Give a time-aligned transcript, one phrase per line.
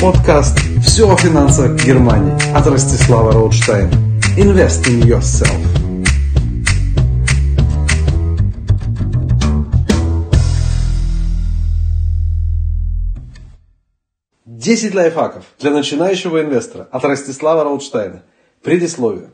[0.00, 3.90] Подкаст «Все о финансах Германии» от Ростислава Роудштейна.
[4.36, 5.58] Invest in yourself.
[14.46, 18.22] Десять лайфхаков для начинающего инвестора от Ростислава Роудштейна.
[18.62, 19.30] Предисловие.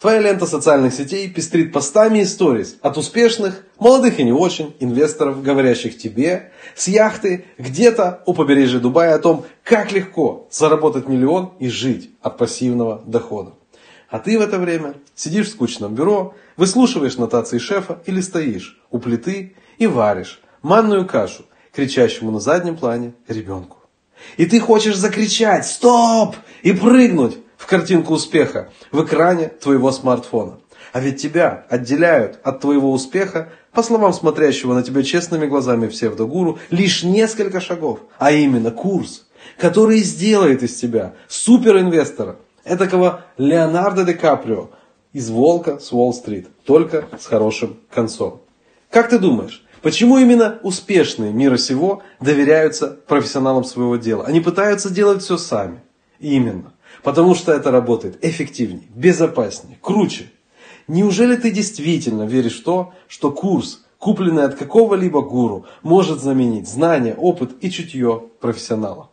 [0.00, 5.42] Твоя лента социальных сетей пестрит постами и сториз от успешных, молодых и не очень, инвесторов,
[5.42, 11.68] говорящих тебе, с яхты где-то у побережья Дубая о том, как легко заработать миллион и
[11.68, 13.54] жить от пассивного дохода.
[14.08, 19.00] А ты в это время сидишь в скучном бюро, выслушиваешь нотации шефа или стоишь у
[19.00, 23.78] плиты и варишь манную кашу, кричащему на заднем плане ребенку.
[24.36, 30.58] И ты хочешь закричать «Стоп!» и прыгнуть, картинку успеха в экране твоего смартфона.
[30.92, 36.58] А ведь тебя отделяют от твоего успеха, по словам смотрящего на тебя честными глазами псевдогуру,
[36.70, 39.26] лишь несколько шагов, а именно курс,
[39.58, 44.70] который сделает из тебя суперинвестора, этакого Леонардо Ди Каприо
[45.12, 48.40] из «Волка с Уолл-стрит», только с хорошим концом.
[48.90, 54.24] Как ты думаешь, Почему именно успешные мира сего доверяются профессионалам своего дела?
[54.24, 55.80] Они пытаются делать все сами.
[56.18, 56.72] Именно.
[57.02, 60.30] Потому что это работает эффективнее, безопаснее, круче.
[60.88, 67.14] Неужели ты действительно веришь в то, что курс, купленный от какого-либо гуру, может заменить знания,
[67.14, 69.10] опыт и чутье профессионала?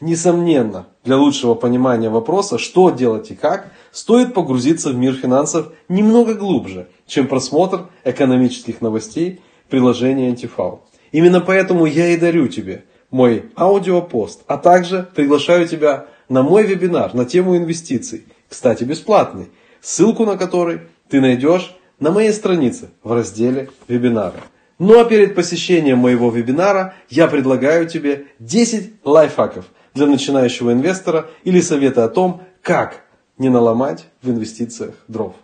[0.00, 6.34] Несомненно, для лучшего понимания вопроса, что делать и как, стоит погрузиться в мир финансов немного
[6.34, 10.82] глубже, чем просмотр экономических новостей приложения Антифау.
[11.12, 17.12] Именно поэтому я и дарю тебе мой аудиопост, а также приглашаю тебя на мой вебинар
[17.12, 19.50] на тему инвестиций, кстати, бесплатный,
[19.82, 20.80] ссылку на который
[21.10, 24.40] ты найдешь на моей странице в разделе вебинара.
[24.78, 31.60] Ну а перед посещением моего вебинара я предлагаю тебе 10 лайфхаков для начинающего инвестора или
[31.60, 33.04] советы о том, как
[33.36, 35.34] не наломать в инвестициях дров.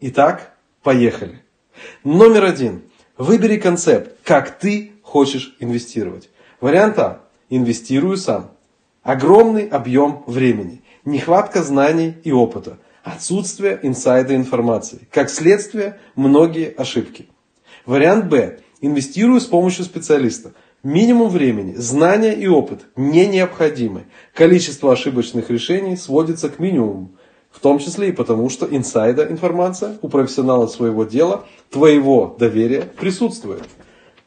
[0.00, 0.52] Итак,
[0.84, 1.42] поехали.
[2.04, 2.82] Номер один.
[3.18, 6.30] Выбери концепт, как ты хочешь инвестировать.
[6.60, 7.22] Вариант А.
[7.50, 8.55] Инвестирую сам.
[9.06, 15.06] Огромный объем времени, нехватка знаний и опыта, отсутствие инсайда информации.
[15.12, 17.28] Как следствие, многие ошибки.
[17.84, 18.58] Вариант Б.
[18.80, 20.54] Инвестирую с помощью специалиста.
[20.82, 24.06] Минимум времени, знания и опыт не необходимы.
[24.34, 27.12] Количество ошибочных решений сводится к минимуму.
[27.52, 33.62] В том числе и потому, что инсайда информация у профессионала своего дела, твоего доверия присутствует.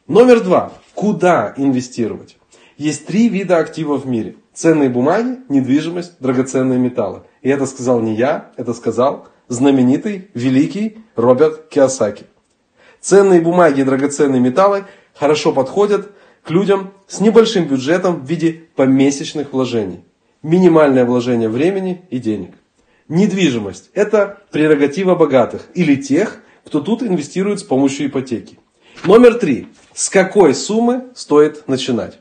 [0.08, 0.72] Номер два.
[0.94, 2.38] Куда инвестировать?
[2.78, 4.36] Есть три вида активов в мире.
[4.60, 7.22] Ценные бумаги, недвижимость, драгоценные металлы.
[7.40, 12.24] И это сказал не я, это сказал знаменитый, великий Роберт Киосаки.
[13.00, 14.84] Ценные бумаги и драгоценные металлы
[15.14, 16.10] хорошо подходят
[16.42, 20.04] к людям с небольшим бюджетом в виде помесячных вложений.
[20.42, 22.50] Минимальное вложение времени и денег.
[23.08, 28.58] Недвижимость– это прерогатива богатых или тех, кто тут инвестирует с помощью ипотеки.
[29.04, 29.68] Номер три.
[29.94, 32.19] С какой суммы стоит начинать?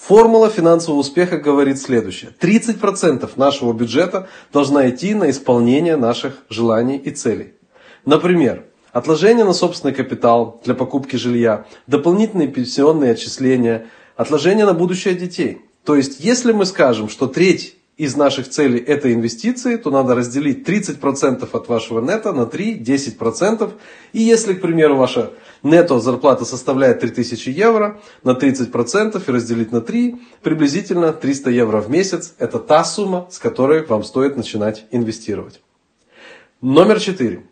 [0.00, 2.32] Формула финансового успеха говорит следующее.
[2.40, 7.52] 30% нашего бюджета должна идти на исполнение наших желаний и целей.
[8.06, 15.60] Например, отложение на собственный капитал для покупки жилья, дополнительные пенсионные отчисления, отложение на будущее детей.
[15.84, 20.66] То есть, если мы скажем, что треть из наших целей это инвестиции, то надо разделить
[20.66, 23.72] 30% от вашего нета на 3, 10%.
[24.14, 29.82] И если, к примеру, ваша нето зарплата составляет 3000 евро, на 30% и разделить на
[29.82, 32.32] 3, приблизительно 300 евро в месяц.
[32.38, 35.60] Это та сумма, с которой вам стоит начинать инвестировать.
[36.62, 37.42] Номер 4.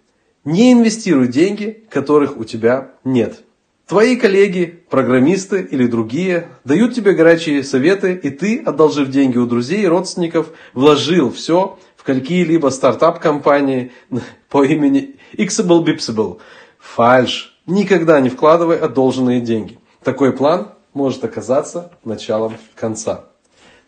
[0.47, 3.45] Не инвестируй деньги, которых у тебя нет.
[3.89, 9.81] Твои коллеги, программисты или другие дают тебе горячие советы, и ты, одолжив деньги у друзей
[9.83, 13.93] и родственников, вложил все в какие-либо стартап-компании
[14.51, 16.39] по имени Xable Bipsable.
[16.79, 17.59] Фальш.
[17.65, 19.79] Никогда не вкладывай одолженные деньги.
[20.03, 23.25] Такой план может оказаться началом конца.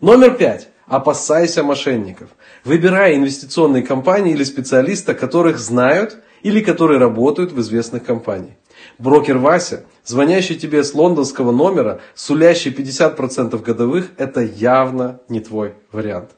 [0.00, 0.68] Номер пять.
[0.86, 2.30] Опасайся мошенников.
[2.64, 8.54] Выбирай инвестиционные компании или специалиста, которых знают или которые работают в известных компаниях.
[8.98, 16.30] Брокер Вася, звонящий тебе с лондонского номера, сулящий 50% годовых, это явно не твой вариант.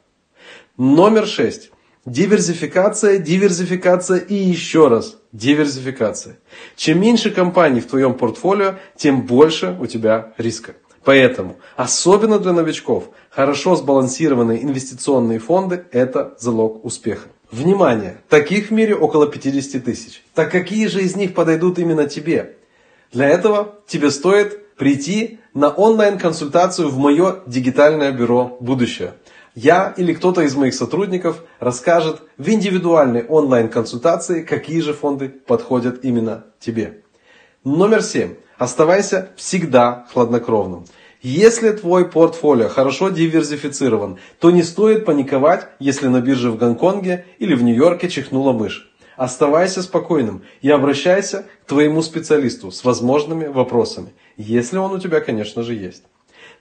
[0.77, 1.71] Номер 6.
[2.05, 6.37] Диверсификация, диверсификация и еще раз диверсификация.
[6.75, 10.73] Чем меньше компаний в твоем портфолио, тем больше у тебя риска.
[11.05, 17.29] Поэтому, особенно для новичков, хорошо сбалансированные инвестиционные фонды– это залог успеха.
[17.53, 18.17] Внимание!
[18.29, 20.23] Таких в мире около 50 тысяч.
[20.33, 22.55] Так какие же из них подойдут именно тебе?
[23.11, 29.13] Для этого тебе стоит прийти на онлайн-консультацию в мое дигитальное бюро «Будущее».
[29.53, 36.45] Я или кто-то из моих сотрудников расскажет в индивидуальной онлайн-консультации, какие же фонды подходят именно
[36.59, 37.03] тебе.
[37.63, 38.33] Номер семь.
[38.57, 40.85] Оставайся всегда хладнокровным.
[41.23, 47.55] Если твой портфолио хорошо диверсифицирован, то не стоит паниковать, если на бирже в Гонконге или
[47.55, 48.91] в Нью-Йорке чихнула мышь.
[49.15, 55.63] Оставайся спокойным и обращайся к твоему специалисту с возможными вопросами, если он у тебя, конечно
[55.63, 56.03] же, есть.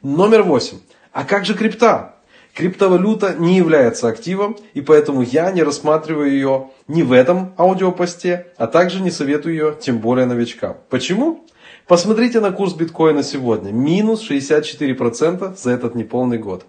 [0.01, 0.79] Номер восемь.
[1.11, 2.15] А как же крипта?
[2.55, 8.69] Криптовалюта не является активом, и поэтому я не рассматриваю ее ни в этом аудиопосте, а
[8.69, 10.77] также не советую ее, тем более новичкам.
[10.89, 11.47] Почему?
[11.93, 13.71] Посмотрите на курс биткоина сегодня.
[13.71, 16.65] Минус 64% за этот неполный год.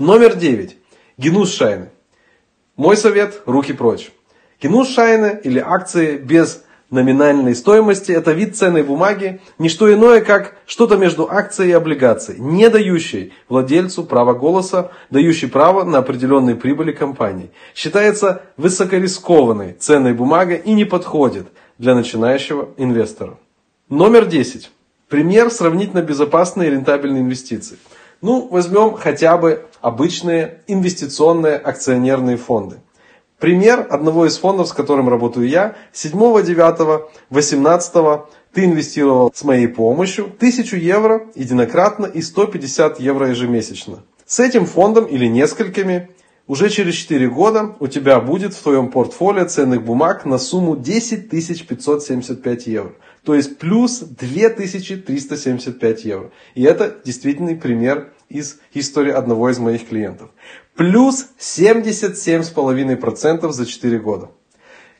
[0.00, 0.76] Номер 9.
[1.16, 1.90] Генус шайны.
[2.74, 4.10] Мой совет– руки прочь.
[4.60, 10.56] Генус шайны или акции без номинальной стоимости– это вид ценной бумаги, не что иное, как
[10.66, 16.90] что-то между акцией и облигацией, не дающей владельцу права голоса, дающий право на определенные прибыли
[16.90, 17.52] компании.
[17.76, 21.46] Считается высокорискованной ценной бумагой и не подходит
[21.78, 23.38] для начинающего инвестора.
[23.90, 24.70] Номер 10.
[25.10, 27.76] Пример сравнительно безопасной и рентабельной инвестиции.
[28.22, 32.76] Ну, возьмем хотя бы обычные инвестиционные акционерные фонды.
[33.38, 37.92] Пример одного из фондов, с которым работаю я, 7, 9, 18
[38.54, 44.02] ты инвестировал с моей помощью 1000 евро единократно и 150 евро ежемесячно.
[44.24, 46.08] С этим фондом или несколькими
[46.46, 51.28] уже через 4 года у тебя будет в твоем портфолио ценных бумаг на сумму 10
[51.28, 52.92] 575 евро.
[53.24, 56.30] То есть плюс 2375 евро.
[56.54, 60.30] И это действительный пример из истории одного из моих клиентов.
[60.74, 64.30] Плюс 77,5% за 4 года.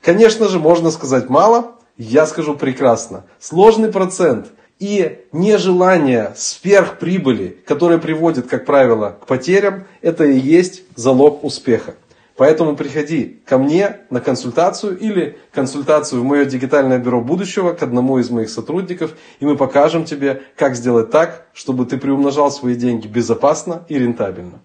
[0.01, 3.27] Конечно же, можно сказать мало, я скажу прекрасно.
[3.39, 4.49] Сложный процент
[4.79, 11.95] и нежелание сверхприбыли, которое приводит, как правило, к потерям, это и есть залог успеха.
[12.37, 18.19] Поэтому приходи ко мне на консультацию или консультацию в мое дигитальное бюро будущего к одному
[18.19, 23.07] из моих сотрудников, и мы покажем тебе, как сделать так, чтобы ты приумножал свои деньги
[23.07, 24.61] безопасно и рентабельно.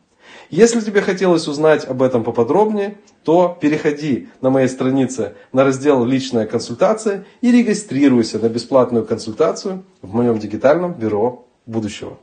[0.49, 6.47] Если тебе хотелось узнать об этом поподробнее, то переходи на моей странице на раздел «Личная
[6.47, 12.17] консультация» и регистрируйся на бесплатную консультацию в моем дигитальном бюро будущего.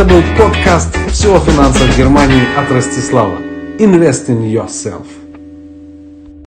[0.00, 3.38] Это был подкаст «Все о финансах Германии» от Ростислава.
[3.78, 5.19] Invest in yourself.